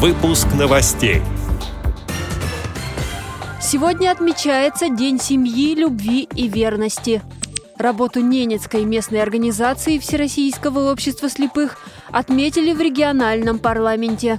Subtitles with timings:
[0.00, 1.22] Выпуск новостей.
[3.60, 7.20] Сегодня отмечается День семьи, любви и верности.
[7.76, 11.78] Работу Ненецкой местной организации Всероссийского общества слепых
[12.12, 14.38] отметили в региональном парламенте.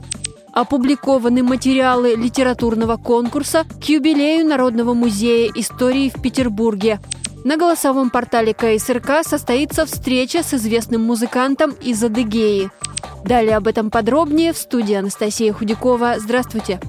[0.53, 7.01] Опубликованы материалы литературного конкурса к юбилею Народного музея истории в Петербурге.
[7.43, 12.71] На голосовом портале КСРК состоится встреча с известным музыкантом из Адыгеи.
[13.23, 16.15] Далее об этом подробнее в студии Анастасия Худякова.
[16.19, 16.79] Здравствуйте!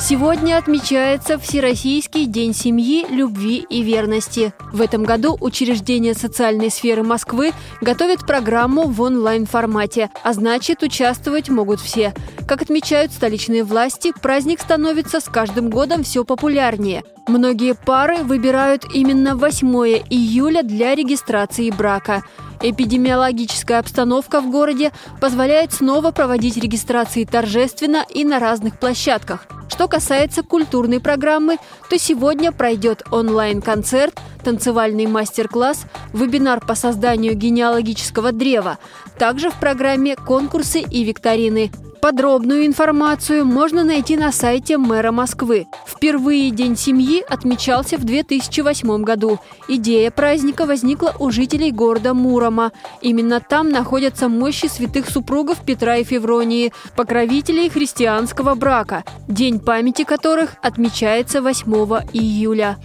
[0.00, 4.54] Сегодня отмечается Всероссийский день семьи, любви и верности.
[4.72, 7.52] В этом году учреждения социальной сферы Москвы
[7.82, 12.14] готовят программу в онлайн-формате, а значит, участвовать могут все.
[12.48, 17.04] Как отмечают столичные власти, праздник становится с каждым годом все популярнее.
[17.28, 19.68] Многие пары выбирают именно 8
[20.08, 22.24] июля для регистрации брака.
[22.62, 29.46] Эпидемиологическая обстановка в городе позволяет снова проводить регистрации торжественно и на разных площадках.
[29.68, 31.56] Что касается культурной программы,
[31.88, 38.78] то сегодня пройдет онлайн-концерт, танцевальный мастер-класс, вебинар по созданию генеалогического древа.
[39.18, 41.70] Также в программе конкурсы и викторины.
[42.00, 45.66] Подробную информацию можно найти на сайте мэра Москвы.
[45.86, 49.38] Впервые День семьи отмечался в 2008 году.
[49.68, 52.72] Идея праздника возникла у жителей города Мурома.
[53.02, 60.56] Именно там находятся мощи святых супругов Петра и Февронии, покровителей христианского брака, день памяти которых
[60.62, 61.70] отмечается 8
[62.14, 62.78] июля.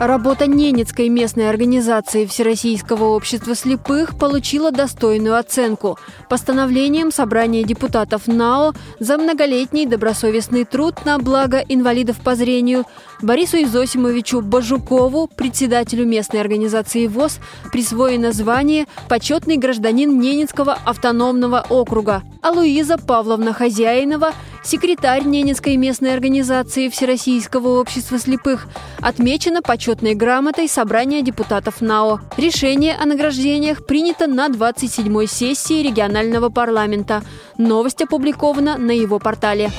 [0.00, 5.98] Работа Ненецкой местной организации Всероссийского общества слепых получила достойную оценку.
[6.30, 12.86] Постановлением Собрания депутатов НАО за многолетний добросовестный труд на благо инвалидов по зрению
[13.20, 17.38] Борису Изосимовичу Бажукову, председателю местной организации ВОЗ,
[17.70, 24.32] присвоено звание «Почетный гражданин Ненецкого автономного округа», а Луиза Павловна Хозяинова–
[24.62, 28.66] секретарь Ненецкой местной организации Всероссийского общества слепых,
[29.00, 32.20] отмечена почетной грамотой Собрания депутатов НАО.
[32.36, 37.22] Решение о награждениях принято на 27-й сессии регионального парламента.
[37.58, 39.70] Новость опубликована на его портале.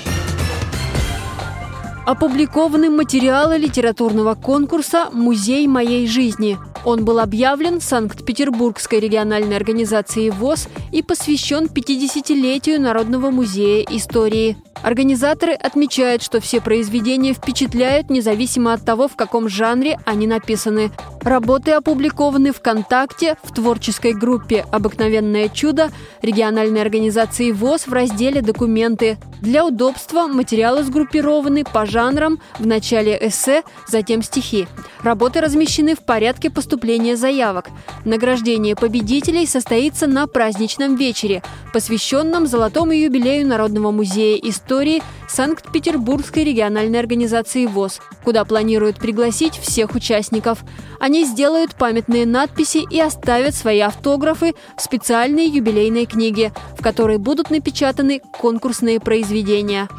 [2.05, 6.57] Опубликованы материалы литературного конкурса «Музей моей жизни».
[6.83, 14.57] Он был объявлен Санкт-Петербургской региональной организацией ВОЗ и посвящен 50-летию Народного музея истории.
[14.83, 20.91] Организаторы отмечают, что все произведения впечатляют независимо от того, в каком жанре они написаны.
[21.21, 25.91] Работы опубликованы ВКонтакте, в творческой группе «Обыкновенное чудо»
[26.23, 29.19] региональной организации ВОЗ в разделе «Документы».
[29.39, 34.67] Для удобства материалы сгруппированы по жанрам, в начале эссе, затем стихи.
[35.03, 37.69] Работы размещены в порядке поступления заявок.
[38.05, 41.43] Награждение победителей состоится на праздничном вечере,
[41.73, 50.63] посвященном золотому юбилею Народного музея истории Санкт-Петербургской региональной организации ВОЗ, куда планируют пригласить всех участников.
[51.01, 57.49] Они сделают памятные надписи и оставят свои автографы в специальной юбилейной книге, в которой будут
[57.49, 59.89] напечатаны конкурсные произведения.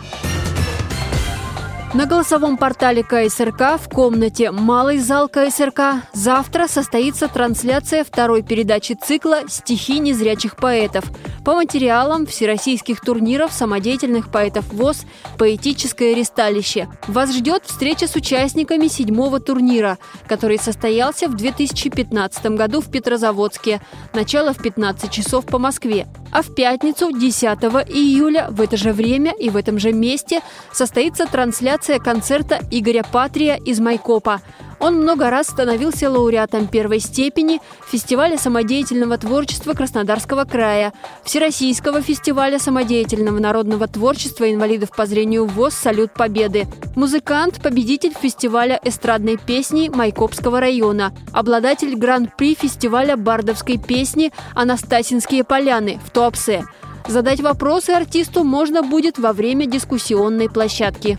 [1.94, 9.40] На голосовом портале КСРК в комнате «Малый зал КСРК» завтра состоится трансляция второй передачи цикла
[9.46, 11.04] «Стихи незрячих поэтов»
[11.44, 15.04] по материалам всероссийских турниров самодеятельных поэтов ВОЗ
[15.36, 16.88] «Поэтическое ресталище».
[17.08, 23.82] Вас ждет встреча с участниками седьмого турнира, который состоялся в 2015 году в Петрозаводске.
[24.14, 26.06] Начало в 15 часов по Москве.
[26.32, 27.42] А в пятницу, 10
[27.90, 30.40] июля, в это же время и в этом же месте
[30.72, 34.40] состоится трансляция концерта Игоря Патрия из Майкопа.
[34.82, 43.38] Он много раз становился лауреатом первой степени фестиваля самодеятельного творчества Краснодарского края, Всероссийского фестиваля самодеятельного
[43.38, 46.66] народного творчества инвалидов по зрению ВОЗ «Салют Победы».
[46.96, 56.10] Музыкант, победитель фестиваля эстрадной песни Майкопского района, обладатель гран-при фестиваля бардовской песни «Анастасинские поляны» в
[56.10, 56.64] Туапсе.
[57.06, 61.18] Задать вопросы артисту можно будет во время дискуссионной площадки.